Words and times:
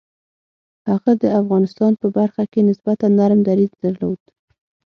هغه 0.89 1.11
د 1.21 1.23
افغانستان 1.41 1.91
په 2.01 2.07
برخه 2.17 2.43
کې 2.51 2.61
نسبتاً 2.69 3.07
نرم 3.19 3.39
دریځ 3.47 3.71
درلود. 3.83 4.21